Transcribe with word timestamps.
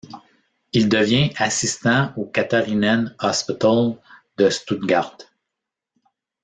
Il 0.73 0.89
devient 0.89 1.31
assistant 1.37 2.11
au 2.17 2.25
Katharinen-Hospital 2.25 3.99
de 4.35 4.49
Stuttgart. 4.49 5.15